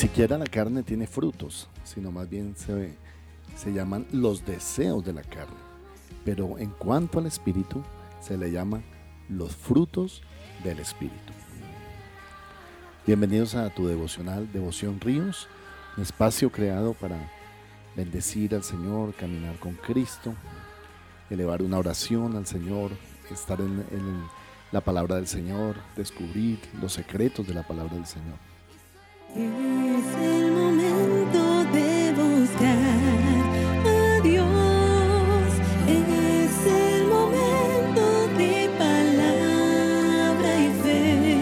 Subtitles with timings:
[0.00, 2.96] Siquiera la carne tiene frutos, sino más bien se,
[3.54, 5.58] se llaman los deseos de la carne.
[6.24, 7.82] Pero en cuanto al espíritu,
[8.18, 8.80] se le llama
[9.28, 10.22] los frutos
[10.64, 11.34] del espíritu.
[13.06, 15.48] Bienvenidos a tu devocional Devoción Ríos,
[15.98, 17.18] un espacio creado para
[17.94, 20.32] bendecir al Señor, caminar con Cristo,
[21.28, 22.90] elevar una oración al Señor,
[23.30, 24.24] estar en, en
[24.72, 29.89] la palabra del Señor, descubrir los secretos de la palabra del Señor.
[30.00, 32.78] Es el momento de buscar
[33.84, 34.46] a Dios.
[35.86, 41.36] Es el momento de palabra y fe.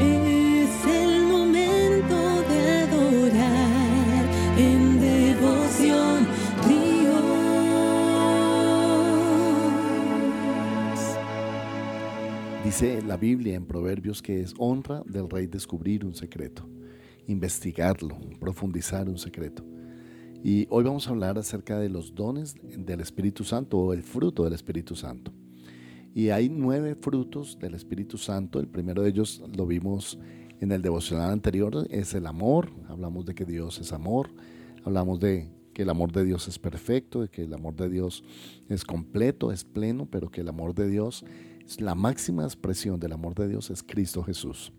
[0.00, 4.24] Es el momento de adorar
[4.58, 6.26] en devoción.
[6.68, 7.24] Dios.
[12.64, 16.68] Dice la Biblia en Proverbios que es honra del rey descubrir un secreto,
[17.26, 19.64] investigarlo, profundizar un secreto.
[20.42, 24.44] Y hoy vamos a hablar acerca de los dones del Espíritu Santo o el fruto
[24.44, 25.32] del Espíritu Santo.
[26.14, 28.60] Y hay nueve frutos del Espíritu Santo.
[28.60, 30.18] El primero de ellos lo vimos
[30.60, 32.70] en el devocional anterior, es el amor.
[32.88, 34.30] Hablamos de que Dios es amor.
[34.84, 38.24] Hablamos de que el amor de Dios es perfecto, de que el amor de Dios
[38.68, 41.24] es completo, es pleno, pero que el amor de Dios,
[41.78, 44.72] la máxima expresión del amor de Dios es Cristo Jesús.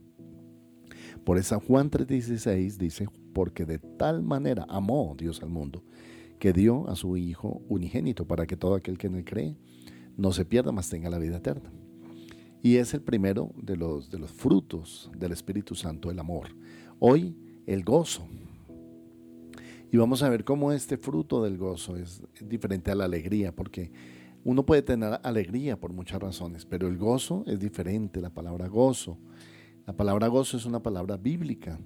[1.23, 5.83] Por eso Juan 3:16 dice, porque de tal manera amó Dios al mundo,
[6.39, 9.55] que dio a su Hijo unigénito para que todo aquel que en él cree
[10.17, 11.71] no se pierda, mas tenga la vida eterna.
[12.63, 16.47] Y es el primero de los, de los frutos del Espíritu Santo, el amor.
[16.99, 18.27] Hoy, el gozo.
[19.91, 23.91] Y vamos a ver cómo este fruto del gozo es diferente a la alegría, porque
[24.43, 29.17] uno puede tener alegría por muchas razones, pero el gozo es diferente, la palabra gozo.
[29.87, 31.79] La palabra gozo es una palabra bíblica.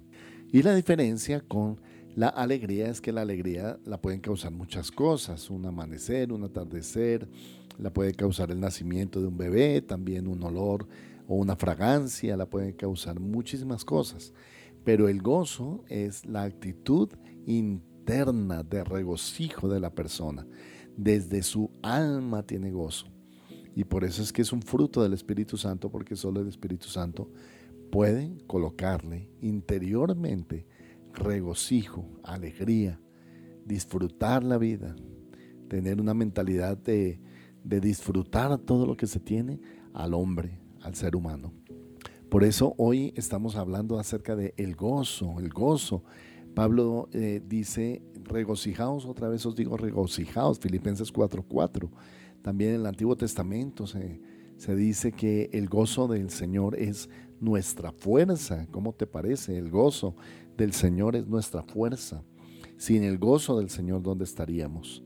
[0.50, 1.80] Y la diferencia con
[2.16, 7.28] la alegría es que la alegría la pueden causar muchas cosas, un amanecer, un atardecer,
[7.78, 10.88] la puede causar el nacimiento de un bebé, también un olor
[11.28, 14.32] o una fragancia, la puede causar muchísimas cosas.
[14.82, 17.08] Pero el gozo es la actitud
[17.46, 20.44] interna de regocijo de la persona.
[20.96, 23.06] Desde su alma tiene gozo.
[23.76, 26.88] Y por eso es que es un fruto del Espíritu Santo, porque solo el Espíritu
[26.88, 27.30] Santo
[27.92, 30.66] puede colocarle interiormente
[31.12, 32.98] regocijo, alegría,
[33.66, 34.96] disfrutar la vida,
[35.68, 37.20] tener una mentalidad de,
[37.62, 39.60] de disfrutar todo lo que se tiene
[39.92, 41.52] al hombre, al ser humano.
[42.30, 46.02] Por eso hoy estamos hablando acerca de el gozo, el gozo.
[46.54, 51.90] Pablo eh, dice, regocijaos, otra vez os digo regocijaos, Filipenses 4:4.
[52.40, 54.22] También en el Antiguo Testamento se,
[54.56, 57.10] se dice que el gozo del Señor es
[57.42, 58.66] nuestra fuerza.
[58.70, 59.58] ¿Cómo te parece?
[59.58, 60.14] El gozo
[60.56, 62.22] del Señor es nuestra fuerza.
[62.78, 65.02] Sin el gozo del Señor, ¿dónde estaríamos?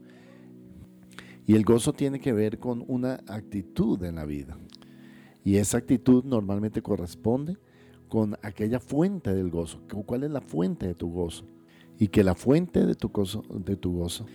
[1.46, 4.58] Y el gozo tiene que ver con una actitud en la vida.
[5.44, 7.56] Y esa actitud normalmente corresponde
[8.08, 9.80] con aquella fuente del gozo.
[10.04, 11.46] ¿Cuál es la fuente de tu gozo?
[11.98, 14.26] Y que la fuente de tu gozo, de tu gozo,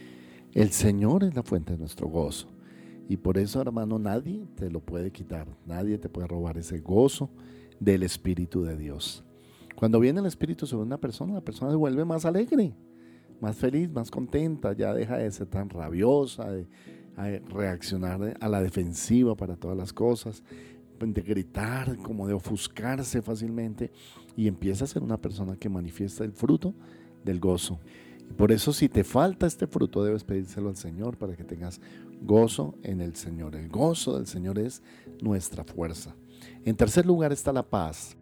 [0.54, 2.48] el Señor es la fuente de nuestro gozo.
[3.12, 7.30] Y por eso, hermano, nadie te lo puede quitar, nadie te puede robar ese gozo
[7.78, 9.26] del Espíritu de Dios.
[9.76, 12.74] Cuando viene el Espíritu sobre una persona, la persona se vuelve más alegre,
[13.42, 16.70] más feliz, más contenta, ya deja de ser tan rabiosa, de,
[17.50, 20.42] reaccionar a la defensiva para todas las cosas,
[20.98, 23.92] de gritar, como de ofuscarse fácilmente,
[24.38, 26.74] y empieza a ser una persona que manifiesta el fruto
[27.26, 27.78] del gozo.
[28.38, 31.80] Por eso si te falta este fruto, debes pedírselo al Señor para que tengas
[32.22, 33.56] gozo en el Señor.
[33.56, 34.82] El gozo del Señor es
[35.22, 36.16] nuestra fuerza.
[36.66, 38.18] En tercer lugar está la paz.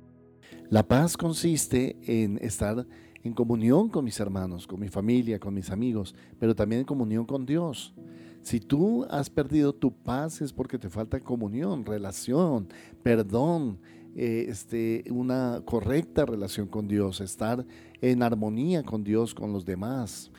[0.70, 2.86] La paz consiste en estar
[3.24, 7.26] en comunión con mis hermanos, con mi familia, con mis amigos, pero también en comunión
[7.26, 7.94] con Dios.
[8.42, 12.70] Si tú has perdido tu paz es porque te falta comunión, relación,
[13.04, 13.80] perdón,
[14.16, 17.66] eh, este, una correcta relación con Dios, estar
[18.02, 20.32] en armonía con Dios, con los demás.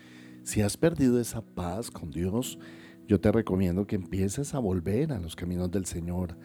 [0.42, 2.58] Si has perdido esa paz con Dios,
[3.06, 6.36] yo te recomiendo que empieces a volver a los caminos del Señor,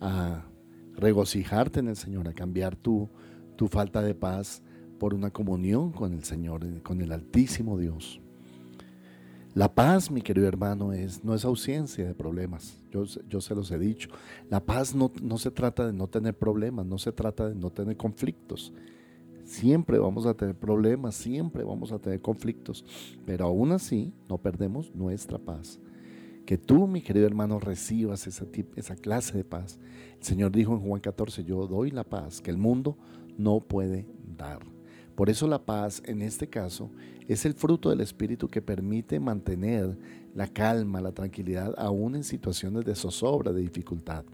[0.00, 0.44] a
[0.94, 3.10] regocijarte en el Señor, a cambiar tu,
[3.56, 4.62] tu falta de paz
[4.98, 8.21] por una comunión con el Señor, con el Altísimo Dios.
[9.54, 12.78] La paz, mi querido hermano, es, no es ausencia de problemas.
[12.90, 14.08] Yo, yo se los he dicho.
[14.48, 17.70] La paz no, no se trata de no tener problemas, no se trata de no
[17.70, 18.72] tener conflictos.
[19.44, 22.84] Siempre vamos a tener problemas, siempre vamos a tener conflictos,
[23.26, 25.78] pero aún así no perdemos nuestra paz.
[26.46, 28.46] Que tú, mi querido hermano, recibas esa,
[28.76, 29.78] esa clase de paz.
[30.16, 32.96] El Señor dijo en Juan 14, yo doy la paz que el mundo
[33.36, 34.06] no puede
[34.38, 34.60] dar.
[35.22, 36.90] Por eso la paz, en este caso,
[37.28, 39.96] es el fruto del Espíritu que permite mantener
[40.34, 44.24] la calma, la tranquilidad, aún en situaciones de zozobra, de dificultad.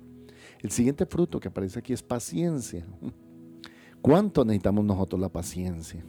[0.62, 2.86] El siguiente fruto que aparece aquí es paciencia.
[4.00, 6.02] ¿Cuánto necesitamos nosotros la paciencia?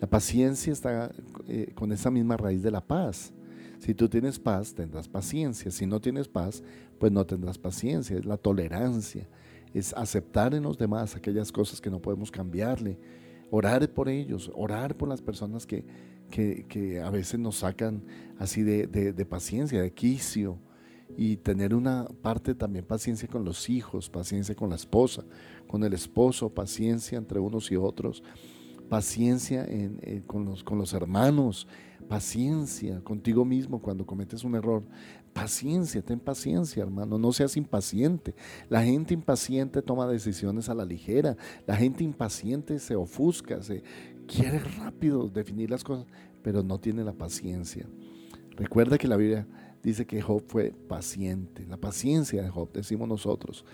[0.00, 1.12] La paciencia está
[1.46, 3.30] eh, con esa misma raíz de la paz.
[3.78, 5.70] Si tú tienes paz, tendrás paciencia.
[5.70, 6.62] Si no tienes paz,
[6.98, 8.16] pues no tendrás paciencia.
[8.16, 9.28] Es la tolerancia,
[9.74, 12.98] es aceptar en los demás aquellas cosas que no podemos cambiarle,
[13.54, 15.84] orar por ellos, orar por las personas que,
[16.28, 18.02] que, a veces nos sacan
[18.38, 20.58] así de, de, paciencia, de quicio,
[21.16, 25.24] y tener una parte también paciencia con los hijos, paciencia con la esposa,
[25.68, 28.24] con el esposo, paciencia entre unos y otros,
[28.88, 31.68] paciencia en, con, los, con los hermanos,
[32.08, 34.82] paciencia contigo mismo cuando cometes un error.
[35.32, 38.34] Paciencia, ten paciencia, hermano, no seas impaciente.
[38.68, 41.36] La gente impaciente toma decisiones a la ligera.
[41.66, 43.82] La gente impaciente se ofusca, se
[44.26, 46.06] quiere rápido definir las cosas,
[46.42, 47.86] pero no tiene la paciencia.
[48.56, 49.46] Recuerda que la Biblia
[49.82, 51.66] dice que Job fue paciente.
[51.66, 53.64] La paciencia de Job, decimos nosotros.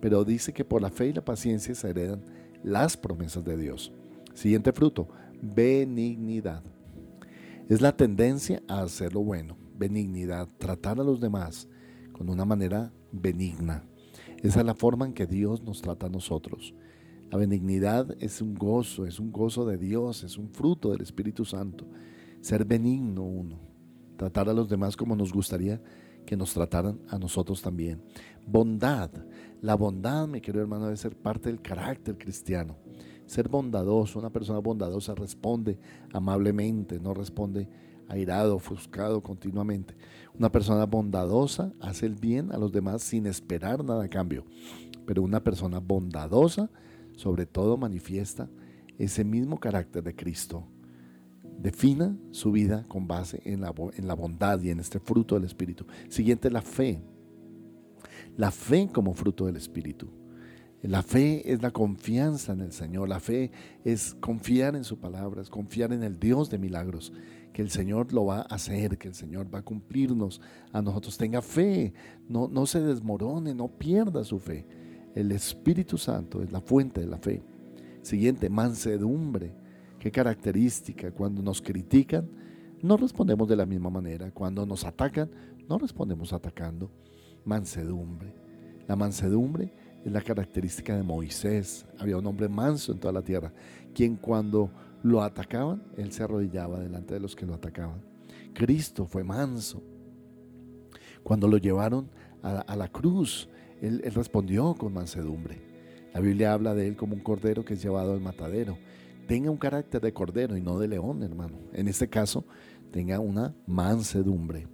[0.00, 2.22] Pero dice que por la fe y la paciencia se heredan
[2.62, 3.92] las promesas de Dios.
[4.34, 5.08] Siguiente fruto,
[5.42, 6.62] benignidad.
[7.68, 11.68] Es la tendencia a hacer lo bueno, benignidad, tratar a los demás
[12.12, 13.84] con una manera benigna.
[14.42, 16.74] Esa es la forma en que Dios nos trata a nosotros.
[17.30, 21.44] La benignidad es un gozo, es un gozo de Dios, es un fruto del Espíritu
[21.44, 21.86] Santo.
[22.40, 23.60] Ser benigno uno,
[24.16, 25.78] tratar a los demás como nos gustaría
[26.24, 28.02] que nos trataran a nosotros también.
[28.46, 29.10] Bondad,
[29.60, 32.87] la bondad, mi querido hermano, debe ser parte del carácter cristiano
[33.28, 34.18] ser bondadoso.
[34.18, 35.78] Una persona bondadosa responde
[36.12, 37.68] amablemente, no responde
[38.08, 39.94] airado, ofuscado continuamente.
[40.36, 44.44] Una persona bondadosa hace el bien a los demás sin esperar nada a cambio.
[45.06, 46.70] Pero una persona bondadosa
[47.16, 48.48] sobre todo manifiesta
[48.96, 50.64] ese mismo carácter de Cristo.
[51.58, 55.44] Defina su vida con base en la, en la bondad y en este fruto del
[55.44, 55.84] Espíritu.
[56.08, 57.02] Siguiente, la fe.
[58.36, 60.08] La fe como fruto del Espíritu.
[60.82, 63.08] La fe es la confianza en el Señor.
[63.08, 63.50] La fe
[63.84, 67.12] es confiar en su palabra, es confiar en el Dios de milagros,
[67.52, 70.40] que el Señor lo va a hacer, que el Señor va a cumplirnos
[70.72, 71.18] a nosotros.
[71.18, 71.92] Tenga fe,
[72.28, 74.64] no, no se desmorone, no pierda su fe.
[75.16, 77.42] El Espíritu Santo es la fuente de la fe.
[78.02, 79.52] Siguiente, mansedumbre.
[79.98, 81.10] Qué característica.
[81.10, 82.28] Cuando nos critican,
[82.82, 84.30] no respondemos de la misma manera.
[84.30, 85.28] Cuando nos atacan,
[85.68, 86.88] no respondemos atacando.
[87.44, 88.32] Mansedumbre.
[88.86, 89.72] La mansedumbre
[90.08, 91.86] es la característica de Moisés.
[91.98, 93.52] Había un hombre manso en toda la tierra,
[93.94, 94.70] quien cuando
[95.02, 98.02] lo atacaban, él se arrodillaba delante de los que lo atacaban.
[98.54, 99.82] Cristo fue manso.
[101.22, 102.10] Cuando lo llevaron
[102.42, 103.48] a, la cruz,
[103.80, 105.60] él, él respondió con mansedumbre.
[106.14, 108.78] La Biblia habla de él como un cordero que es llevado al matadero.
[109.26, 111.58] Tenga un carácter de cordero y no de león, hermano.
[111.74, 112.46] En este caso,
[112.90, 114.66] tenga una mansedumbre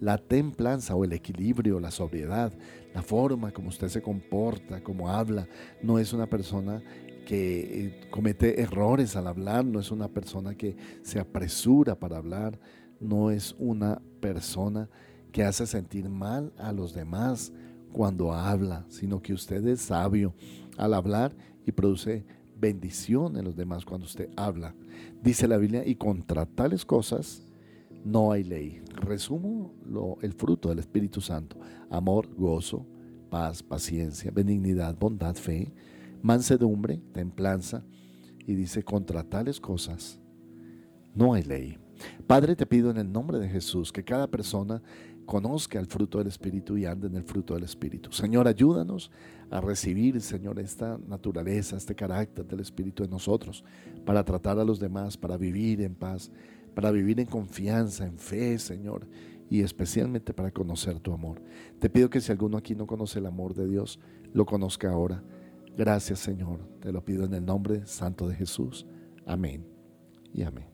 [0.00, 2.52] la templanza o el equilibrio, la sobriedad,
[2.94, 5.48] la forma como usted se comporta, como habla.
[5.82, 6.82] No es una persona
[7.24, 12.58] que eh, comete errores al hablar, no es una persona que se apresura para hablar,
[13.00, 14.88] no es una persona
[15.32, 17.52] que hace sentir mal a los demás
[17.92, 20.34] cuando habla, sino que usted es sabio
[20.76, 21.34] al hablar
[21.66, 22.24] y produce
[22.56, 24.74] bendición en los demás cuando usted habla.
[25.22, 27.42] Dice la Biblia, y contra tales cosas
[28.04, 28.82] no hay ley.
[28.94, 31.56] Resumo lo, el fruto del Espíritu Santo.
[31.90, 32.86] Amor, gozo,
[33.30, 35.72] paz, paciencia, benignidad, bondad, fe,
[36.22, 37.84] mansedumbre, templanza.
[38.46, 40.20] Y dice, contra tales cosas
[41.14, 41.78] no hay ley.
[42.26, 44.82] Padre, te pido en el nombre de Jesús que cada persona
[45.24, 48.12] conozca el fruto del Espíritu y ande en el fruto del Espíritu.
[48.12, 49.10] Señor, ayúdanos
[49.50, 53.64] a recibir, Señor, esta naturaleza, este carácter del Espíritu en nosotros,
[54.04, 56.30] para tratar a los demás, para vivir en paz,
[56.74, 59.06] para vivir en confianza, en fe, Señor,
[59.48, 61.40] y especialmente para conocer tu amor.
[61.78, 64.00] Te pido que si alguno aquí no conoce el amor de Dios,
[64.32, 65.22] lo conozca ahora.
[65.76, 66.60] Gracias, Señor.
[66.80, 68.86] Te lo pido en el nombre santo de Jesús.
[69.26, 69.66] Amén
[70.32, 70.73] y amén.